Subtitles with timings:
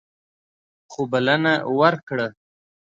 [0.91, 2.27] خو بلنه ورکړه.